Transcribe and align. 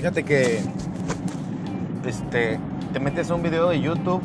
fíjate 0.00 0.22
que 0.22 0.60
este, 2.06 2.58
te 2.90 3.00
metes 3.00 3.30
a 3.30 3.34
un 3.34 3.42
video 3.42 3.68
de 3.68 3.82
YouTube, 3.82 4.22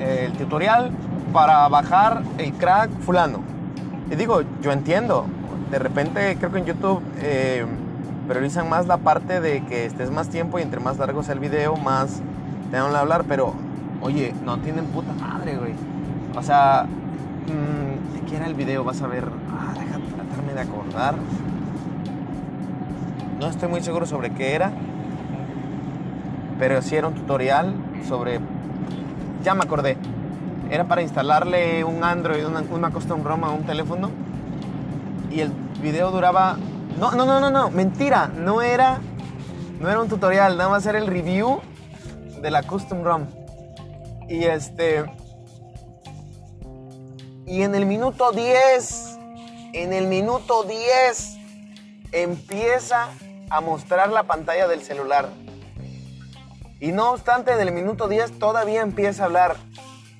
el 0.00 0.32
tutorial 0.32 0.90
para 1.32 1.68
bajar 1.68 2.24
el 2.38 2.52
crack 2.54 2.90
fulano. 3.02 3.38
Y 4.10 4.16
digo, 4.16 4.42
yo 4.62 4.72
entiendo, 4.72 5.26
de 5.70 5.78
repente 5.78 6.36
creo 6.40 6.50
que 6.50 6.58
en 6.58 6.64
YouTube 6.64 7.00
eh, 7.20 7.64
priorizan 8.26 8.68
más 8.68 8.88
la 8.88 8.96
parte 8.96 9.40
de 9.40 9.64
que 9.66 9.86
estés 9.86 10.10
más 10.10 10.28
tiempo 10.28 10.58
y 10.58 10.62
entre 10.62 10.80
más 10.80 10.98
largo 10.98 11.22
sea 11.22 11.34
el 11.34 11.38
video, 11.38 11.76
más 11.76 12.20
te 12.72 12.80
van 12.80 12.92
a 12.96 12.98
hablar, 12.98 13.26
pero 13.28 13.54
oye, 14.00 14.34
no 14.44 14.58
tienen 14.58 14.86
puta 14.86 15.12
madre, 15.12 15.56
güey. 15.56 15.74
O 16.36 16.42
sea, 16.42 16.84
mmm, 17.46 18.12
¿de 18.16 18.20
qué 18.28 18.38
era 18.38 18.46
el 18.46 18.54
video? 18.54 18.82
Vas 18.82 19.02
a 19.02 19.06
ver, 19.06 19.22
ah, 19.52 19.72
déjame 19.78 20.06
tratarme 20.06 20.52
de 20.52 20.60
acordar. 20.62 21.14
No 23.40 23.48
estoy 23.48 23.70
muy 23.70 23.80
seguro 23.80 24.04
sobre 24.04 24.34
qué 24.34 24.54
era, 24.54 24.70
pero 26.58 26.82
sí 26.82 26.94
era 26.94 27.08
un 27.08 27.14
tutorial 27.14 27.74
sobre, 28.06 28.38
ya 29.42 29.54
me 29.54 29.62
acordé, 29.62 29.96
era 30.70 30.86
para 30.86 31.00
instalarle 31.00 31.82
un 31.82 32.04
Android, 32.04 32.46
una, 32.46 32.60
una 32.70 32.90
custom 32.90 33.24
ROM 33.24 33.44
a 33.44 33.50
un 33.50 33.64
teléfono 33.64 34.10
y 35.30 35.40
el 35.40 35.52
video 35.80 36.10
duraba, 36.10 36.58
no, 36.98 37.12
no, 37.12 37.24
no, 37.24 37.40
no, 37.40 37.50
no, 37.50 37.70
mentira, 37.70 38.26
no 38.28 38.60
era, 38.60 39.00
no 39.80 39.88
era 39.88 40.02
un 40.02 40.08
tutorial, 40.10 40.58
nada 40.58 40.68
más 40.68 40.84
era 40.84 40.98
el 40.98 41.06
review 41.06 41.62
de 42.42 42.50
la 42.50 42.62
custom 42.62 43.02
ROM. 43.02 43.24
Y 44.28 44.44
este, 44.44 45.06
y 47.46 47.62
en 47.62 47.74
el 47.74 47.86
minuto 47.86 48.32
10, 48.32 49.18
en 49.72 49.94
el 49.94 50.08
minuto 50.08 50.64
10 50.64 51.38
empieza 52.12 53.08
a 53.50 53.60
mostrar 53.60 54.10
la 54.10 54.22
pantalla 54.22 54.68
del 54.68 54.82
celular. 54.82 55.28
Y 56.78 56.92
no 56.92 57.10
obstante, 57.10 57.52
en 57.52 57.60
el 57.60 57.72
minuto 57.72 58.08
10 58.08 58.38
todavía 58.38 58.80
empieza 58.80 59.24
a 59.24 59.26
hablar. 59.26 59.56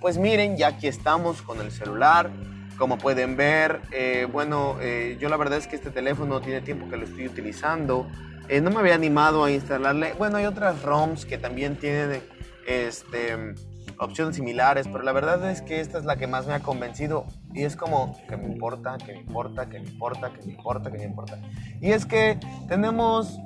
Pues 0.01 0.19
miren, 0.19 0.57
ya 0.57 0.69
aquí 0.69 0.89
estamos 0.89 1.41
con 1.41 1.61
el 1.61 1.71
celular. 1.71 2.31
Como 2.77 2.99
pueden 2.99 3.37
ver, 3.37 3.81
eh, 3.93 4.27
bueno, 4.31 4.77
eh, 4.81 5.17
yo 5.21 5.29
la 5.29 5.37
verdad 5.37 5.59
es 5.59 5.67
que 5.67 5.77
este 5.77 5.91
teléfono 5.91 6.41
tiene 6.41 6.61
tiempo 6.61 6.89
que 6.89 6.97
lo 6.97 7.05
estoy 7.05 7.27
utilizando. 7.27 8.07
Eh, 8.49 8.61
no 8.61 8.71
me 8.71 8.81
había 8.81 8.95
animado 8.95 9.45
a 9.45 9.51
instalarle. 9.51 10.15
Bueno, 10.15 10.39
hay 10.39 10.47
otras 10.47 10.83
ROMs 10.83 11.25
que 11.25 11.39
también 11.39 11.77
tienen 11.77 12.23
este, 12.67 13.55
opciones 13.99 14.37
similares, 14.37 14.87
pero 14.91 15.05
la 15.05 15.13
verdad 15.13 15.51
es 15.51 15.63
que 15.63 15.81
esta 15.81 15.99
es 15.99 16.05
la 16.05 16.17
que 16.17 16.27
más 16.27 16.47
me 16.47 16.55
ha 16.55 16.61
convencido. 16.61 17.27
Y 17.53 17.65
es 17.65 17.77
como 17.77 18.17
que 18.29 18.37
me 18.37 18.47
importa, 18.47 18.97
que 18.99 19.13
me 19.13 19.21
importa, 19.21 19.69
que 19.69 19.81
me 19.81 19.89
importa, 19.89 20.33
que 20.33 20.47
me 20.47 20.53
importa, 20.53 20.91
que 20.91 20.99
me 20.99 21.05
importa. 21.05 21.39
Y 21.81 21.91
es 21.91 22.07
que 22.07 22.39
tenemos 22.69 23.41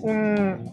un, 0.00 0.72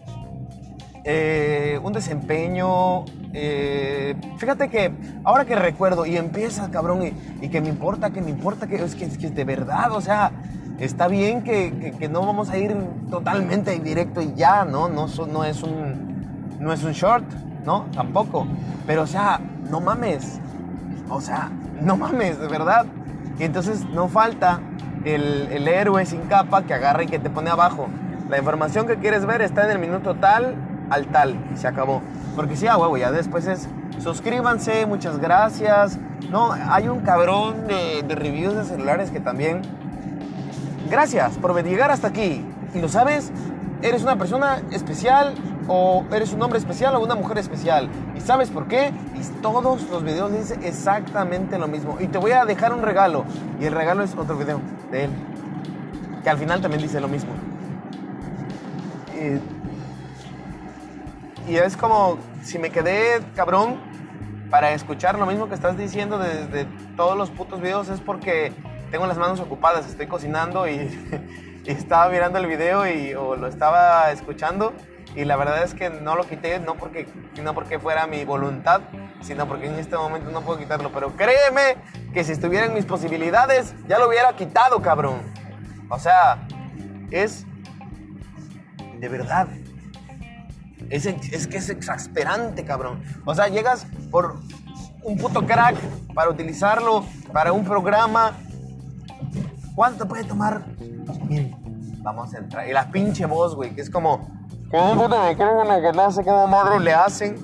eh, 1.04 1.78
un 1.82 1.92
desempeño. 1.92 3.04
Eh, 3.32 4.14
fíjate 4.38 4.68
que 4.68 4.92
ahora 5.24 5.44
que 5.44 5.54
recuerdo 5.54 6.06
y 6.06 6.16
empieza, 6.16 6.70
cabrón, 6.70 7.12
y, 7.40 7.48
que 7.48 7.60
me 7.60 7.68
importa, 7.68 8.10
que 8.10 8.20
me 8.20 8.30
importa, 8.30 8.66
que 8.66 8.76
es 8.76 8.94
que, 8.94 9.04
es 9.04 9.18
que 9.18 9.30
de 9.30 9.44
verdad, 9.44 9.92
o 9.92 10.00
sea, 10.00 10.32
está 10.78 11.08
bien 11.08 11.42
que, 11.42 11.94
que, 11.98 12.08
no 12.08 12.24
vamos 12.24 12.50
a 12.50 12.58
ir 12.58 12.76
totalmente 13.10 13.74
en 13.74 13.84
directo 13.84 14.20
y 14.20 14.34
ya, 14.34 14.64
¿no? 14.64 14.88
No, 14.88 15.06
no, 15.06 15.44
es, 15.44 15.62
un, 15.62 16.56
no 16.60 16.72
es 16.72 16.82
un 16.84 16.92
short, 16.92 17.24
¿no? 17.64 17.86
Tampoco. 17.94 18.46
Pero, 18.86 19.02
o 19.02 19.06
sea, 19.06 19.40
no 19.70 19.80
mames. 19.80 20.40
O 21.10 21.20
sea, 21.20 21.50
no 21.80 21.96
mames, 21.96 22.38
de 22.38 22.48
verdad. 22.48 22.86
Y 23.38 23.44
entonces 23.44 23.84
no 23.86 24.08
falta 24.08 24.60
el, 25.04 25.48
el 25.50 25.68
héroe 25.68 26.06
sin 26.06 26.22
capa 26.22 26.62
que 26.62 26.74
agarra 26.74 27.02
y 27.02 27.06
que 27.06 27.18
te 27.18 27.30
pone 27.30 27.50
abajo. 27.50 27.88
La 28.28 28.38
información 28.38 28.86
que 28.86 28.96
quieres 28.96 29.26
ver 29.26 29.42
está 29.42 29.64
en 29.64 29.70
el 29.70 29.78
minuto 29.78 30.14
tal 30.14 30.54
al 30.90 31.06
tal 31.06 31.36
y 31.52 31.56
se 31.56 31.68
acabó. 31.68 32.02
Porque 32.36 32.56
sí, 32.56 32.66
a 32.66 32.76
huevo, 32.76 32.96
ya 32.96 33.10
después 33.10 33.46
es 33.46 33.68
suscríbanse, 33.98 34.86
muchas 34.86 35.18
gracias. 35.18 35.98
No, 36.30 36.52
hay 36.52 36.88
un 36.88 37.00
cabrón 37.00 37.66
de, 37.66 38.02
de 38.02 38.14
reviews 38.14 38.54
de 38.54 38.64
celulares 38.64 39.10
que 39.10 39.20
también. 39.20 39.62
Gracias 40.90 41.36
por 41.38 41.54
llegar 41.62 41.90
hasta 41.90 42.08
aquí. 42.08 42.44
Y 42.74 42.80
lo 42.80 42.88
sabes, 42.88 43.32
eres 43.82 44.02
una 44.02 44.16
persona 44.16 44.62
especial 44.70 45.34
o 45.68 46.04
eres 46.12 46.32
un 46.32 46.42
hombre 46.42 46.58
especial 46.58 46.94
o 46.96 47.00
una 47.00 47.14
mujer 47.14 47.38
especial. 47.38 47.88
¿Y 48.16 48.20
sabes 48.20 48.50
por 48.50 48.68
qué? 48.68 48.92
Y 49.14 49.22
todos 49.40 49.82
los 49.90 50.02
videos 50.02 50.32
dicen 50.32 50.62
exactamente 50.64 51.58
lo 51.58 51.66
mismo. 51.68 51.96
Y 52.00 52.06
te 52.06 52.18
voy 52.18 52.32
a 52.32 52.44
dejar 52.44 52.72
un 52.72 52.82
regalo. 52.82 53.24
Y 53.60 53.64
el 53.64 53.72
regalo 53.72 54.02
es 54.02 54.14
otro 54.14 54.36
video 54.36 54.60
de 54.90 55.04
él. 55.04 55.10
Que 56.22 56.30
al 56.30 56.38
final 56.38 56.60
también 56.60 56.82
dice 56.82 57.00
lo 57.00 57.08
mismo. 57.08 57.32
Y, 61.46 61.52
y 61.52 61.56
es 61.56 61.76
como 61.76 62.18
si 62.42 62.58
me 62.58 62.70
quedé 62.70 63.20
cabrón 63.34 63.76
para 64.50 64.72
escuchar 64.72 65.18
lo 65.18 65.26
mismo 65.26 65.48
que 65.48 65.54
estás 65.54 65.76
diciendo 65.76 66.18
desde 66.18 66.66
todos 66.96 67.18
los 67.18 67.30
putos 67.30 67.60
videos 67.60 67.88
es 67.88 68.00
porque 68.00 68.52
tengo 68.90 69.06
las 69.06 69.18
manos 69.18 69.40
ocupadas, 69.40 69.86
estoy 69.86 70.06
cocinando 70.06 70.68
y, 70.68 70.88
estaba 71.66 72.08
mirando 72.08 72.38
el 72.38 72.46
video 72.46 72.86
y, 72.86 73.14
o 73.14 73.34
lo 73.34 73.48
estaba 73.48 74.12
escuchando 74.12 74.72
y 75.16 75.24
la 75.24 75.36
verdad 75.36 75.62
es 75.62 75.74
que 75.74 75.90
no 75.90 76.16
lo 76.16 76.26
quité 76.26 76.58
no 76.58 76.74
porque, 76.74 77.06
no 77.42 77.54
porque 77.54 77.78
fuera 77.78 78.06
mi 78.06 78.24
voluntad, 78.24 78.80
sino 79.22 79.46
porque 79.46 79.66
en 79.66 79.78
este 79.78 79.96
momento 79.96 80.30
no 80.30 80.40
puedo 80.40 80.58
quitarlo. 80.58 80.90
Pero 80.92 81.16
créeme 81.16 81.76
que 82.12 82.24
si 82.24 82.32
estuvieran 82.32 82.74
mis 82.74 82.84
posibilidades, 82.84 83.74
ya 83.88 83.98
lo 83.98 84.08
hubiera 84.08 84.34
quitado, 84.34 84.82
cabrón. 84.82 85.20
O 85.88 85.98
sea, 85.98 86.46
es 87.10 87.46
de 88.98 89.08
verdad. 89.08 89.46
Es, 90.90 91.06
es 91.06 91.46
que 91.46 91.58
es 91.58 91.70
exasperante, 91.70 92.64
cabrón. 92.64 93.02
O 93.24 93.34
sea, 93.34 93.48
llegas 93.48 93.86
por 94.10 94.40
un 95.02 95.16
puto 95.16 95.46
crack 95.46 95.76
para 96.12 96.30
utilizarlo 96.30 97.04
para 97.32 97.52
un 97.52 97.64
programa. 97.64 98.32
¿Cuánto 99.74 100.08
puede 100.08 100.24
tomar? 100.24 100.64
Miren, 101.28 101.54
vamos 102.02 102.34
a 102.34 102.38
entrar. 102.38 102.68
Y 102.68 102.72
la 102.72 102.90
pinche 102.90 103.26
voz, 103.26 103.54
güey, 103.54 103.74
que 103.74 103.80
es 103.80 103.90
como 103.90 104.33
con 104.74 104.90
un 104.90 104.98
puto 104.98 105.28
micrófono 105.28 105.80
que 105.80 105.92
no 105.92 106.10
sé 106.10 106.24
cómo 106.24 106.48
madre 106.48 106.80
le 106.80 106.92
hacen. 106.92 107.36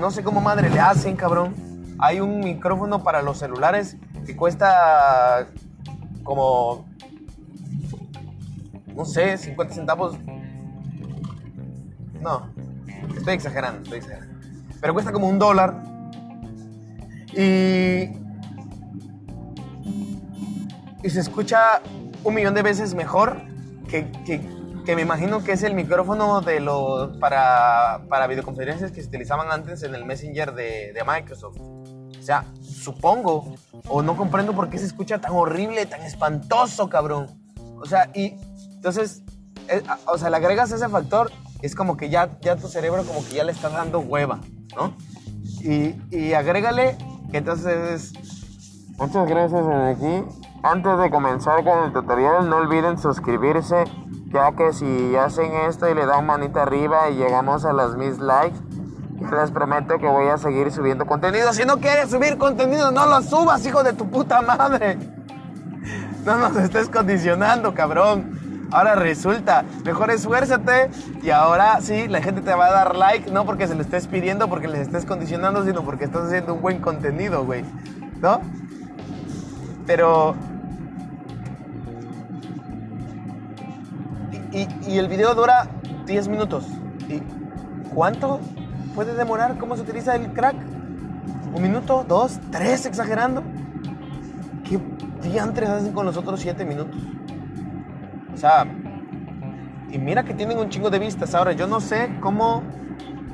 No 0.00 0.10
sé 0.10 0.24
cómo 0.24 0.40
madre 0.40 0.68
le 0.68 0.80
hacen, 0.80 1.14
cabrón. 1.14 1.54
Hay 2.00 2.18
un 2.18 2.40
micrófono 2.40 3.04
para 3.04 3.22
los 3.22 3.38
celulares 3.38 3.96
que 4.26 4.34
cuesta 4.34 5.46
como. 6.24 6.84
No 8.96 9.04
sé, 9.04 9.38
50 9.38 9.74
centavos. 9.74 10.16
No, 12.20 12.48
estoy 13.16 13.34
exagerando, 13.34 13.82
estoy 13.82 13.98
exagerando. 13.98 14.34
Pero 14.80 14.92
cuesta 14.92 15.12
como 15.12 15.28
un 15.28 15.38
dólar. 15.38 15.84
Y. 17.32 18.10
Y 21.04 21.10
se 21.10 21.20
escucha 21.20 21.80
un 22.24 22.34
millón 22.34 22.54
de 22.54 22.62
veces 22.62 22.92
mejor 22.92 23.40
que, 23.88 24.10
que 24.24 24.55
que 24.86 24.94
me 24.94 25.02
imagino 25.02 25.42
que 25.42 25.52
es 25.52 25.64
el 25.64 25.74
micrófono 25.74 26.40
de 26.40 26.60
los 26.60 27.16
para, 27.18 28.02
para 28.08 28.28
videoconferencias 28.28 28.92
que 28.92 29.02
se 29.02 29.08
utilizaban 29.08 29.50
antes 29.50 29.82
en 29.82 29.96
el 29.96 30.04
Messenger 30.04 30.54
de, 30.54 30.92
de, 30.94 31.04
Microsoft. 31.04 31.58
O 31.58 32.22
sea, 32.22 32.44
supongo, 32.62 33.56
o 33.88 34.02
no 34.02 34.16
comprendo 34.16 34.52
por 34.54 34.70
qué 34.70 34.78
se 34.78 34.86
escucha 34.86 35.20
tan 35.20 35.32
horrible, 35.32 35.86
tan 35.86 36.02
espantoso, 36.02 36.88
cabrón. 36.88 37.26
O 37.78 37.84
sea, 37.84 38.10
y 38.14 38.36
entonces, 38.74 39.24
eh, 39.68 39.82
o 40.06 40.16
sea, 40.18 40.30
le 40.30 40.36
agregas 40.36 40.70
ese 40.70 40.88
factor, 40.88 41.32
es 41.62 41.74
como 41.74 41.96
que 41.96 42.08
ya, 42.08 42.38
ya 42.40 42.54
tu 42.54 42.68
cerebro 42.68 43.04
como 43.04 43.24
que 43.26 43.34
ya 43.34 43.44
le 43.44 43.52
está 43.52 43.68
dando 43.68 43.98
hueva, 43.98 44.38
¿no? 44.76 44.96
Y, 45.62 45.96
y 46.16 46.32
agrégale 46.32 46.96
que 47.32 47.38
entonces... 47.38 48.12
Muchas 48.98 49.28
gracias, 49.28 49.66
aquí. 49.66 50.24
Antes 50.62 50.98
de 50.98 51.10
comenzar 51.10 51.64
con 51.64 51.84
el 51.84 51.92
tutorial, 51.92 52.48
no 52.48 52.56
olviden 52.56 52.98
suscribirse 52.98 53.84
ya 54.26 54.52
que 54.52 54.72
si 54.72 55.16
hacen 55.16 55.52
esto 55.68 55.88
y 55.88 55.94
le 55.94 56.06
dan 56.06 56.26
manita 56.26 56.62
arriba 56.62 57.10
y 57.10 57.16
llegamos 57.16 57.64
a 57.64 57.72
los 57.72 57.96
mil 57.96 58.14
likes, 58.26 58.58
les 59.30 59.50
prometo 59.50 59.98
que 59.98 60.06
voy 60.06 60.28
a 60.28 60.38
seguir 60.38 60.70
subiendo 60.70 61.06
contenido. 61.06 61.52
Si 61.52 61.64
no 61.64 61.78
quieres 61.78 62.10
subir 62.10 62.36
contenido, 62.36 62.90
no 62.90 63.06
lo 63.06 63.22
subas, 63.22 63.64
hijo 63.66 63.82
de 63.82 63.92
tu 63.92 64.08
puta 64.10 64.42
madre. 64.42 64.98
No 66.24 66.36
nos 66.38 66.56
estés 66.56 66.88
condicionando, 66.88 67.72
cabrón. 67.72 68.68
Ahora 68.72 68.96
resulta, 68.96 69.64
mejor 69.84 70.10
esfuérzate 70.10 70.90
y 71.22 71.30
ahora 71.30 71.80
sí, 71.80 72.08
la 72.08 72.20
gente 72.20 72.40
te 72.40 72.52
va 72.52 72.66
a 72.66 72.72
dar 72.72 72.96
like, 72.96 73.30
no 73.30 73.46
porque 73.46 73.68
se 73.68 73.76
le 73.76 73.82
estés 73.82 74.08
pidiendo, 74.08 74.48
porque 74.48 74.66
les 74.66 74.80
estés 74.80 75.04
condicionando, 75.04 75.64
sino 75.64 75.82
porque 75.82 76.04
estás 76.04 76.26
haciendo 76.26 76.54
un 76.54 76.62
buen 76.62 76.80
contenido, 76.80 77.44
güey. 77.44 77.64
¿No? 78.20 78.40
Pero 79.86 80.34
Y, 84.56 84.96
el 84.96 85.06
video 85.08 85.34
dura 85.34 85.68
10 86.06 86.28
minutos. 86.28 86.64
¿Y 87.10 87.20
cuánto 87.94 88.40
puede 88.94 89.14
demorar? 89.14 89.58
¿Cómo 89.58 89.76
se 89.76 89.82
utiliza 89.82 90.16
el 90.16 90.32
crack? 90.32 90.56
¿Un 91.54 91.60
minuto? 91.60 92.06
¿Dos? 92.08 92.40
¿Tres? 92.50 92.86
Exagerando. 92.86 93.42
¿Qué 94.64 94.80
diantres 95.28 95.68
hacen 95.68 95.92
con 95.92 96.06
los 96.06 96.16
otros 96.16 96.40
7 96.40 96.64
minutos? 96.64 96.98
O 98.32 98.36
sea, 98.38 98.66
y 99.90 99.98
mira 99.98 100.24
que 100.24 100.32
tienen 100.32 100.56
un 100.56 100.70
chingo 100.70 100.88
de 100.88 101.00
vistas. 101.00 101.34
Ahora, 101.34 101.52
yo 101.52 101.66
no 101.66 101.82
sé 101.82 102.16
cómo 102.20 102.62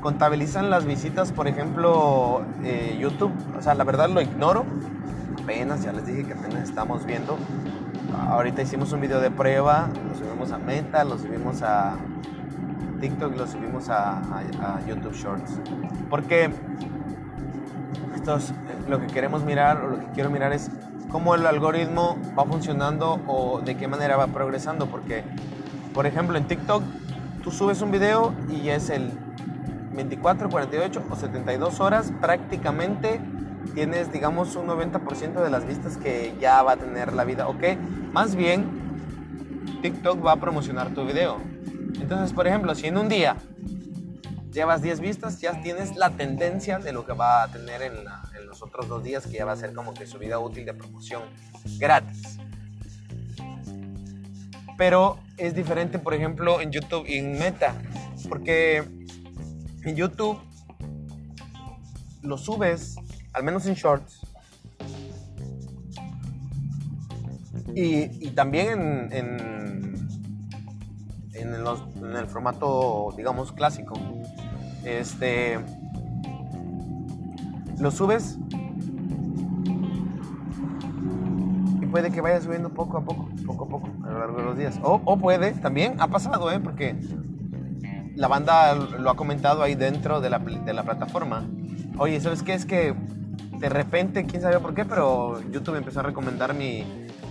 contabilizan 0.01 0.69
las 0.69 0.83
visitas, 0.83 1.31
por 1.31 1.47
ejemplo, 1.47 2.43
eh, 2.65 2.97
YouTube. 2.99 3.31
O 3.57 3.61
sea, 3.61 3.75
la 3.75 3.85
verdad 3.85 4.09
lo 4.09 4.19
ignoro. 4.19 4.65
Apenas, 5.41 5.83
ya 5.83 5.93
les 5.93 6.05
dije 6.05 6.25
que 6.25 6.33
apenas 6.33 6.63
estamos 6.67 7.05
viendo. 7.05 7.37
Ahorita 8.15 8.61
hicimos 8.61 8.91
un 8.91 9.01
video 9.01 9.19
de 9.19 9.31
prueba, 9.31 9.89
lo 10.07 10.15
subimos 10.15 10.51
a 10.51 10.57
Meta, 10.57 11.03
lo 11.03 11.17
subimos 11.17 11.61
a 11.61 11.95
TikTok, 12.99 13.35
lo 13.35 13.47
subimos 13.47 13.89
a, 13.89 14.21
YouTube 14.87 15.13
Shorts. 15.13 15.59
Porque 16.09 16.51
lo 18.87 18.99
que 18.99 19.07
queremos 19.07 19.43
mirar 19.43 19.83
o 19.83 19.89
lo 19.89 19.99
que 19.99 20.05
quiero 20.13 20.29
mirar 20.29 20.53
es 20.53 20.71
cómo 21.11 21.35
el 21.35 21.45
algoritmo 21.45 22.17
va 22.37 22.45
funcionando 22.45 23.19
o 23.27 23.61
de 23.61 23.75
qué 23.75 23.87
manera 23.87 24.15
va 24.15 24.27
progresando. 24.27 24.87
Porque, 24.87 25.23
por 25.93 26.05
ejemplo, 26.05 26.37
en 26.37 26.45
TikTok 26.45 26.83
tú 27.43 27.51
subes 27.51 27.81
un 27.81 27.91
video 27.91 28.33
y 28.49 28.69
es 28.69 28.89
el 28.89 29.11
24, 29.95 30.49
48 30.49 31.03
o 31.09 31.15
72 31.15 31.79
horas 31.79 32.13
prácticamente 32.21 33.19
tienes, 33.73 34.11
digamos, 34.11 34.55
un 34.55 34.67
90% 34.67 35.43
de 35.43 35.49
las 35.49 35.65
vistas 35.65 35.97
que 35.97 36.35
ya 36.39 36.61
va 36.61 36.73
a 36.73 36.77
tener 36.77 37.13
la 37.13 37.23
vida. 37.23 37.47
Ok, 37.47 37.63
más 38.11 38.35
bien, 38.35 38.65
TikTok 39.81 40.25
va 40.25 40.33
a 40.33 40.35
promocionar 40.37 40.93
tu 40.93 41.05
video. 41.05 41.39
Entonces, 41.99 42.33
por 42.33 42.47
ejemplo, 42.47 42.75
si 42.75 42.87
en 42.87 42.97
un 42.97 43.09
día 43.09 43.37
llevas 44.51 44.81
10 44.81 44.99
vistas, 44.99 45.41
ya 45.41 45.61
tienes 45.61 45.95
la 45.95 46.11
tendencia 46.11 46.79
de 46.79 46.93
lo 46.93 47.05
que 47.05 47.13
va 47.13 47.43
a 47.43 47.47
tener 47.47 47.81
en, 47.81 47.93
en 48.37 48.47
los 48.47 48.61
otros 48.61 48.87
dos 48.87 49.03
días, 49.03 49.25
que 49.25 49.33
ya 49.33 49.45
va 49.45 49.53
a 49.53 49.57
ser 49.57 49.73
como 49.73 49.93
que 49.93 50.05
su 50.05 50.19
vida 50.19 50.39
útil 50.39 50.65
de 50.65 50.73
promoción 50.73 51.23
gratis. 51.79 52.39
Pero 54.77 55.19
es 55.37 55.55
diferente, 55.55 55.99
por 55.99 56.13
ejemplo, 56.13 56.61
en 56.61 56.71
YouTube 56.71 57.05
y 57.07 57.17
en 57.17 57.37
Meta, 57.37 57.75
porque 58.29 58.83
en 59.83 59.95
YouTube 59.95 60.39
lo 62.21 62.37
subes, 62.37 62.95
al 63.33 63.43
menos 63.43 63.65
en 63.65 63.73
shorts, 63.73 64.21
y, 67.75 68.29
también 68.31 69.09
en, 69.11 69.93
en, 71.33 72.15
el 72.15 72.27
formato, 72.27 73.13
digamos, 73.17 73.51
clásico. 73.51 73.95
Este, 74.83 75.59
lo 77.79 77.89
subes 77.89 78.37
y 81.81 81.85
puede 81.87 82.11
que 82.11 82.21
vaya 82.21 82.41
subiendo 82.41 82.69
poco 82.69 82.97
a 82.97 83.05
poco, 83.05 83.29
poco 83.45 83.63
a 83.63 83.67
poco, 83.69 83.89
a 84.05 84.11
lo 84.11 84.19
largo 84.19 84.37
de 84.37 84.43
los 84.43 84.57
días. 84.57 84.79
O, 84.83 85.01
o 85.05 85.17
puede, 85.17 85.53
también 85.53 85.95
ha 85.99 86.07
pasado, 86.07 86.51
¿eh? 86.51 86.59
porque 86.59 86.95
la 88.15 88.27
banda 88.27 88.75
lo 88.75 89.09
ha 89.09 89.15
comentado 89.15 89.63
ahí 89.63 89.75
dentro 89.75 90.21
de 90.21 90.29
la, 90.29 90.39
de 90.39 90.73
la 90.73 90.83
plataforma. 90.83 91.49
Oye, 91.97 92.19
¿sabes 92.19 92.43
qué? 92.43 92.53
Es 92.53 92.65
que 92.65 92.93
de 93.63 93.69
repente, 93.69 94.25
quién 94.25 94.41
sabe 94.41 94.59
por 94.59 94.75
qué, 94.75 94.83
pero 94.83 95.41
YouTube 95.49 95.77
empezó 95.77 96.01
a 96.01 96.03
recomendar 96.03 96.53
mi, 96.53 96.83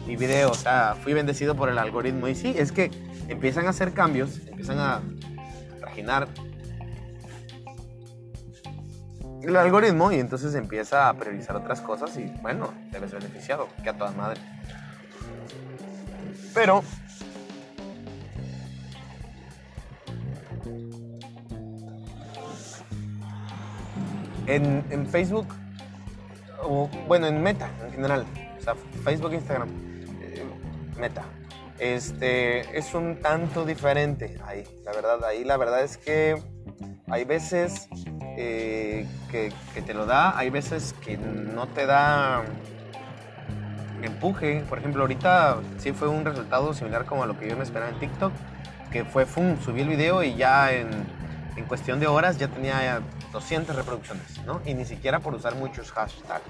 mi 0.07 0.17
video. 0.17 0.51
O 0.51 0.55
sea, 0.55 0.97
fui 0.99 1.13
bendecido 1.13 1.55
por 1.55 1.69
el 1.69 1.77
algoritmo. 1.77 2.27
Y 2.27 2.35
sí, 2.35 2.55
es 2.57 2.73
que 2.73 2.91
empiezan 3.29 3.67
a 3.67 3.69
hacer 3.69 3.93
cambios, 3.93 4.39
empiezan 4.47 4.79
a 4.79 5.03
trajinar 5.79 6.29
el 9.43 9.55
algoritmo 9.57 10.11
y 10.11 10.21
entonces 10.21 10.55
empieza 10.55 11.11
a 11.11 11.19
priorizar 11.19 11.55
otras 11.55 11.83
cosas 11.83 12.17
y 12.17 12.25
bueno, 12.41 12.73
te 12.91 12.99
ves 12.99 13.13
beneficiado, 13.13 13.69
que 13.83 13.91
a 13.91 13.99
toda 13.99 14.13
madre. 14.13 14.41
Pero 16.55 16.83
En, 24.47 25.07
Facebook, 25.07 25.47
o 26.63 26.89
bueno, 27.07 27.27
en 27.27 27.43
Meta 27.43 27.71
en 27.85 27.93
general, 27.93 28.27
o 28.59 28.63
sea, 28.63 28.75
Facebook, 29.05 29.33
Instagram, 29.33 29.69
eh, 30.21 30.45
Meta, 30.99 31.25
este, 31.79 32.79
es 32.79 32.95
un 32.95 33.21
tanto 33.21 33.65
diferente 33.65 34.39
ahí, 34.47 34.65
la 34.85 34.93
verdad, 34.93 35.25
ahí 35.25 35.45
la 35.45 35.57
verdad 35.57 35.83
es 35.83 35.97
que 35.97 36.41
hay 37.09 37.25
veces 37.25 37.89
eh, 38.37 39.07
que, 39.31 39.53
te 39.85 39.95
lo 39.95 40.07
da, 40.07 40.37
hay 40.39 40.51
veces 40.51 40.95
que 41.05 41.17
no 41.17 41.67
te 41.69 41.87
da 41.87 42.43
empuje, 44.03 44.65
por 44.69 44.79
ejemplo, 44.79 45.03
ahorita 45.03 45.59
sí 45.79 45.93
fue 45.93 46.09
un 46.09 46.25
resultado 46.25 46.73
similar 46.75 47.05
como 47.05 47.23
a 47.23 47.27
lo 47.27 47.39
que 47.39 47.49
yo 47.49 47.57
me 47.57 47.63
esperaba 47.63 47.91
en 47.91 47.99
TikTok, 47.99 48.33
que 48.91 49.05
fue, 49.05 49.27
fum, 49.27 49.61
subí 49.61 49.83
el 49.83 49.89
video 49.89 50.23
y 50.23 50.35
ya 50.35 50.73
en, 50.73 50.89
en 51.57 51.65
cuestión 51.67 52.01
de 52.01 52.07
horas 52.07 52.39
ya 52.39 52.49
tenía 52.49 53.01
200 53.33 53.75
reproducciones, 53.75 54.45
¿no? 54.45 54.61
Y 54.65 54.75
ni 54.75 54.85
siquiera 54.85 55.21
por 55.21 55.35
usar 55.35 55.55
muchos 55.57 55.91
hashtags. 55.91 56.45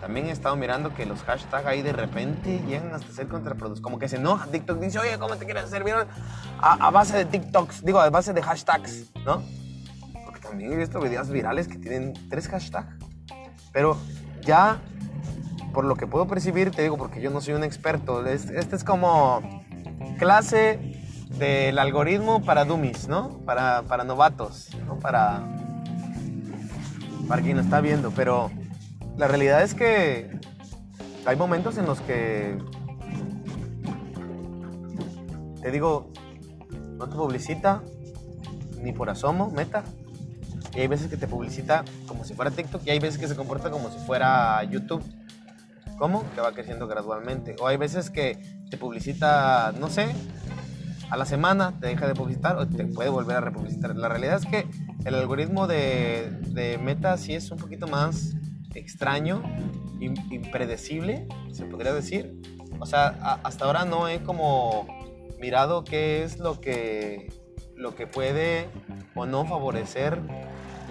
También 0.00 0.26
he 0.26 0.30
estado 0.30 0.56
mirando 0.56 0.94
que 0.94 1.06
los 1.06 1.22
hashtags 1.22 1.66
ahí 1.66 1.82
de 1.82 1.92
repente 1.92 2.60
llegan 2.66 2.92
hasta 2.92 3.12
ser 3.12 3.28
contraproducentes. 3.28 3.82
Como 3.82 3.98
que 3.98 4.08
se 4.08 4.16
enoja 4.16 4.46
TikTok, 4.46 4.78
dice, 4.78 4.98
oye, 4.98 5.18
¿cómo 5.18 5.36
te 5.36 5.44
quieres 5.44 5.64
hacer 5.64 5.84
viral? 5.84 6.06
A, 6.60 6.90
base 6.90 7.16
de 7.16 7.24
TikToks, 7.24 7.84
digo, 7.84 8.00
a 8.00 8.10
base 8.10 8.32
de 8.32 8.42
hashtags, 8.42 9.12
¿no? 9.24 9.42
Porque 10.24 10.40
también 10.40 10.72
he 10.72 10.76
visto 10.76 11.00
videos 11.00 11.30
virales 11.30 11.68
que 11.68 11.78
tienen 11.78 12.12
tres 12.28 12.48
hashtags. 12.48 12.94
Pero 13.72 13.96
ya, 14.42 14.80
por 15.72 15.84
lo 15.84 15.96
que 15.96 16.06
puedo 16.06 16.26
percibir, 16.26 16.72
te 16.72 16.82
digo, 16.82 16.96
porque 16.96 17.20
yo 17.20 17.30
no 17.30 17.40
soy 17.40 17.54
un 17.54 17.64
experto, 17.64 18.26
este 18.26 18.76
es 18.76 18.84
como 18.84 19.64
clase 20.18 20.96
del 21.38 21.78
algoritmo 21.78 22.42
para 22.42 22.64
dummies, 22.64 23.08
¿no? 23.08 23.40
Para, 23.44 23.82
para 23.82 24.04
novatos, 24.04 24.70
¿no? 24.86 24.98
Para 24.98 25.65
para 27.28 27.42
quien 27.42 27.56
lo 27.56 27.62
está 27.62 27.80
viendo, 27.80 28.10
pero 28.10 28.50
la 29.16 29.28
realidad 29.28 29.62
es 29.62 29.74
que 29.74 30.38
hay 31.24 31.36
momentos 31.36 31.76
en 31.78 31.86
los 31.86 32.00
que 32.00 32.58
te 35.60 35.70
digo, 35.70 36.12
no 36.96 37.08
te 37.08 37.16
publicita 37.16 37.82
ni 38.82 38.92
por 38.92 39.10
asomo, 39.10 39.50
meta. 39.50 39.82
Y 40.74 40.80
hay 40.80 40.86
veces 40.86 41.08
que 41.08 41.16
te 41.16 41.26
publicita 41.26 41.84
como 42.06 42.24
si 42.24 42.34
fuera 42.34 42.50
TikTok 42.50 42.82
y 42.84 42.90
hay 42.90 42.98
veces 42.98 43.18
que 43.18 43.26
se 43.26 43.34
comporta 43.34 43.70
como 43.70 43.90
si 43.90 43.98
fuera 43.98 44.62
YouTube. 44.64 45.02
¿Cómo? 45.98 46.24
Que 46.34 46.40
va 46.40 46.52
creciendo 46.52 46.86
gradualmente. 46.86 47.56
O 47.60 47.66
hay 47.66 47.78
veces 47.78 48.10
que 48.10 48.38
te 48.70 48.76
publicita, 48.76 49.72
no 49.80 49.88
sé, 49.88 50.14
a 51.10 51.16
la 51.16 51.24
semana 51.24 51.72
te 51.80 51.88
deja 51.88 52.06
de 52.06 52.14
publicitar 52.14 52.56
o 52.58 52.68
te 52.68 52.84
puede 52.84 53.08
volver 53.08 53.36
a 53.36 53.40
republicitar. 53.40 53.96
La 53.96 54.08
realidad 54.08 54.36
es 54.36 54.46
que 54.46 54.68
el 55.06 55.14
algoritmo 55.14 55.68
de, 55.68 56.80
Meta 56.82 57.16
sí 57.16 57.32
es 57.32 57.52
un 57.52 57.58
poquito 57.58 57.86
más 57.86 58.34
extraño, 58.74 59.40
impredecible, 60.00 61.28
se 61.52 61.64
podría 61.64 61.94
decir. 61.94 62.34
O 62.80 62.86
sea, 62.86 63.40
hasta 63.44 63.64
ahora 63.64 63.84
no 63.84 64.08
he 64.08 64.24
como 64.24 64.88
mirado 65.38 65.84
qué 65.84 66.24
es 66.24 66.40
lo 66.40 66.60
que, 66.60 67.32
lo 67.76 67.94
que 67.94 68.08
puede 68.08 68.68
o 69.14 69.26
no 69.26 69.46
favorecer 69.46 70.20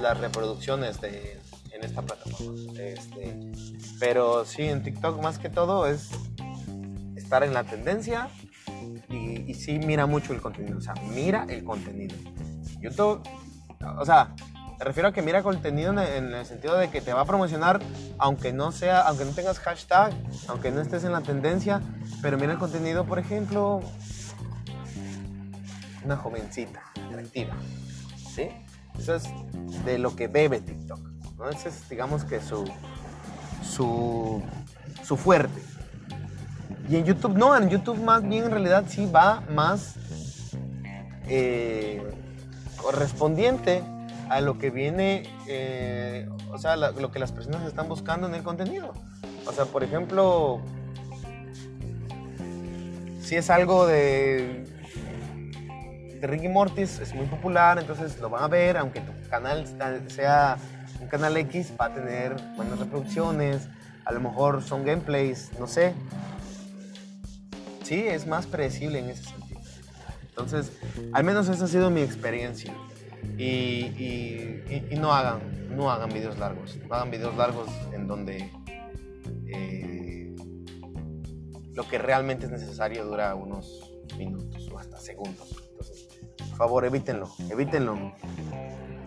las 0.01 0.17
reproducciones 0.17 1.01
de, 1.01 1.37
en 1.73 1.83
esta 1.83 2.01
plataforma. 2.01 2.71
Este, 2.79 3.37
pero 3.99 4.45
sí, 4.45 4.63
en 4.63 4.81
TikTok 4.81 5.21
más 5.21 5.39
que 5.39 5.49
todo 5.49 5.87
es 5.87 6.09
estar 7.17 7.43
en 7.43 7.53
la 7.53 7.65
tendencia 7.65 8.29
y, 9.09 9.51
y 9.51 9.53
sí 9.55 9.77
mira 9.77 10.05
mucho 10.05 10.33
el 10.33 10.39
contenido. 10.39 10.77
O 10.77 10.81
sea, 10.81 10.93
mira 11.13 11.45
el 11.49 11.65
contenido. 11.65 12.15
YouTube 12.79 13.21
o 13.97 14.05
sea, 14.05 14.29
me 14.77 14.83
refiero 14.83 15.09
a 15.09 15.13
que 15.13 15.21
mira 15.21 15.41
contenido 15.41 15.91
en 15.91 16.33
el, 16.33 16.45
sentido 16.45 16.77
de 16.77 16.89
que 16.89 17.01
te 17.01 17.13
va 17.13 17.21
a 17.21 17.25
promocionar, 17.25 17.79
aunque 18.17 18.51
no 18.51 18.71
sea, 18.71 19.01
aunque 19.01 19.23
no 19.23 19.31
tengas 19.31 19.59
hashtag, 19.59 20.13
aunque 20.47 20.71
no 20.71 20.81
estés 20.81 21.03
en 21.05 21.13
la 21.13 21.21
tendencia, 21.21 21.81
pero 22.21 22.37
mira 22.37 22.53
el 22.53 22.59
contenido, 22.59 23.05
por 23.05 23.19
ejemplo, 23.19 23.81
una 26.03 26.17
jovencita, 26.17 26.81
atractiva, 27.07 27.55
¿sí? 28.17 28.49
Eso 28.99 29.15
es 29.15 29.23
de 29.85 29.97
lo 29.97 30.15
que 30.15 30.27
bebe 30.27 30.59
TikTok, 30.59 30.99
¿no? 31.37 31.49
Ese 31.49 31.69
es, 31.69 31.87
digamos 31.89 32.25
que 32.25 32.41
su, 32.41 32.69
su, 33.63 34.43
su 35.03 35.17
fuerte. 35.17 35.61
Y 36.89 36.97
en 36.97 37.05
YouTube, 37.05 37.35
no, 37.37 37.55
en 37.55 37.69
YouTube 37.69 37.99
más 38.03 38.27
bien 38.27 38.45
en 38.45 38.51
realidad 38.51 38.83
sí 38.87 39.05
va 39.05 39.41
más... 39.49 39.95
Eh, 41.27 42.03
correspondiente 42.81 43.83
a 44.29 44.41
lo 44.41 44.57
que 44.57 44.69
viene, 44.69 45.23
eh, 45.47 46.27
o 46.51 46.57
sea, 46.57 46.75
lo 46.75 47.11
que 47.11 47.19
las 47.19 47.31
personas 47.31 47.63
están 47.67 47.87
buscando 47.87 48.27
en 48.27 48.35
el 48.35 48.43
contenido. 48.43 48.93
O 49.45 49.51
sea, 49.51 49.65
por 49.65 49.83
ejemplo, 49.83 50.61
si 53.21 53.35
es 53.35 53.49
algo 53.49 53.85
de, 53.85 54.65
de 56.19 56.27
Ricky 56.27 56.47
Mortis, 56.47 56.99
es 56.99 57.13
muy 57.13 57.25
popular, 57.27 57.77
entonces 57.79 58.19
lo 58.19 58.29
van 58.29 58.43
a 58.43 58.47
ver, 58.47 58.77
aunque 58.77 59.01
tu 59.01 59.11
canal 59.29 59.65
sea 60.09 60.57
un 60.99 61.07
canal 61.07 61.37
X, 61.37 61.73
va 61.79 61.85
a 61.85 61.93
tener 61.93 62.35
buenas 62.55 62.79
reproducciones, 62.79 63.67
a 64.05 64.11
lo 64.11 64.21
mejor 64.21 64.63
son 64.63 64.85
gameplays, 64.85 65.51
no 65.59 65.67
sé. 65.67 65.93
Sí, 67.83 68.07
es 68.07 68.25
más 68.25 68.47
predecible 68.47 68.99
en 68.99 69.09
ese 69.09 69.23
sentido. 69.23 69.44
Entonces, 70.37 70.73
al 71.13 71.23
menos 71.23 71.47
esa 71.47 71.63
ha 71.63 71.67
sido 71.67 71.89
mi 71.89 72.01
experiencia. 72.01 72.75
Y, 73.37 73.85
y, 73.97 74.87
y, 74.91 74.95
no 74.97 75.13
hagan, 75.13 75.39
no 75.75 75.89
hagan 75.89 76.09
videos 76.09 76.37
largos. 76.37 76.77
No 76.89 76.95
hagan 76.95 77.09
videos 77.09 77.37
largos 77.37 77.69
en 77.93 78.05
donde 78.05 78.51
eh, 79.47 80.35
lo 81.73 81.87
que 81.87 81.97
realmente 81.97 82.47
es 82.47 82.51
necesario 82.51 83.05
dura 83.05 83.33
unos 83.33 83.93
minutos 84.17 84.69
o 84.73 84.77
hasta 84.77 84.99
segundos. 84.99 85.55
Entonces, 85.69 86.07
por 86.37 86.57
favor, 86.57 86.83
evítenlo, 86.83 87.29
evítenlo. 87.49 88.13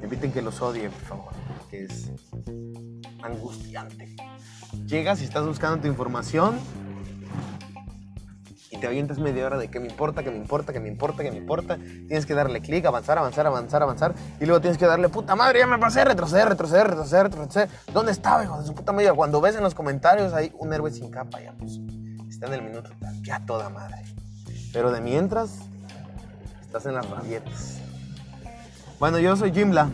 Eviten 0.02 0.32
que 0.32 0.40
los 0.40 0.62
odie, 0.62 0.88
por 0.88 1.02
favor, 1.02 1.32
que 1.70 1.85
es 1.85 2.11
angustiante. 3.23 4.16
Llegas 4.87 5.20
y 5.20 5.25
estás 5.25 5.47
buscando 5.47 5.82
tu 5.82 5.88
información 5.88 6.58
te 8.78 8.87
avientas 8.87 9.18
media 9.18 9.47
hora 9.47 9.58
de 9.58 9.68
que 9.68 9.80
me 9.80 9.88
importa, 9.88 10.23
que 10.23 10.30
me 10.30 10.37
importa, 10.37 10.73
que 10.73 10.80
me 10.80 10.88
importa, 10.88 11.23
que 11.23 11.30
me 11.30 11.37
importa. 11.37 11.76
Tienes 11.76 12.26
que 12.26 12.35
darle 12.35 12.61
clic, 12.61 12.85
avanzar, 12.87 13.18
avanzar, 13.18 13.47
avanzar, 13.47 13.82
avanzar. 13.82 14.14
Y 14.40 14.47
luego 14.47 14.61
tienes 14.61 14.78
que 14.78 14.87
darle, 14.87 15.08
puta 15.08 15.37
madre, 15.37 15.61
ya 15.61 15.66
me 15.66 15.78
pasé, 15.78 16.04
retroceder, 16.04 16.49
retroceder, 16.49 16.88
retroceder, 16.88 17.25
retroceder. 17.25 17.68
¿Dónde 17.92 18.12
estaba, 18.12 18.44
hijo 18.44 18.58
de 18.58 18.66
su 18.66 18.75
puta 18.75 18.92
madre? 18.92 19.12
Cuando 19.12 19.40
ves 19.40 19.56
en 19.56 19.62
los 19.62 19.75
comentarios 19.75 20.32
hay 20.32 20.52
un 20.58 20.73
héroe 20.73 20.90
sin 20.90 21.11
capa, 21.11 21.40
ya 21.40 21.52
pues. 21.52 21.78
Está 22.28 22.47
en 22.47 22.54
el 22.54 22.62
minuto 22.62 22.90
ya 23.23 23.44
toda 23.44 23.68
madre. 23.68 24.04
Pero 24.73 24.92
de 24.92 25.00
mientras, 25.00 25.58
estás 26.61 26.87
en 26.87 26.94
las 26.94 27.08
rabietas. 27.08 27.80
Bueno, 29.00 29.18
yo 29.18 29.37
soy 29.37 29.52
Jimla. 29.52 29.88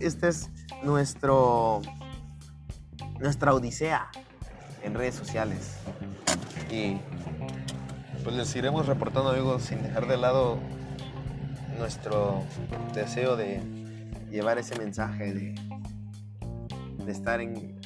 Este 0.00 0.28
es 0.28 0.50
nuestro 0.82 1.80
nuestra 3.18 3.52
odisea 3.54 4.08
en 4.82 4.94
redes 4.94 5.14
sociales. 5.14 5.76
Y 6.70 6.98
pues 8.24 8.36
les 8.36 8.54
iremos 8.56 8.86
reportando, 8.86 9.30
amigos, 9.30 9.62
sin 9.62 9.82
dejar 9.82 10.06
de 10.06 10.16
lado 10.16 10.58
nuestro 11.78 12.42
deseo 12.94 13.36
de 13.36 13.60
llevar 14.30 14.58
ese 14.58 14.78
mensaje 14.78 15.32
de, 15.32 15.54
estar 17.10 17.40
en 17.40 17.80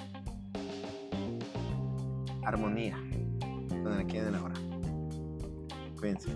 armonía 2.45 2.97
con 3.69 3.93
el 3.93 4.01
aquí 4.01 4.17
en 4.17 4.27
el 4.27 4.35
ahora. 4.35 4.55
Cuídense. 5.97 6.31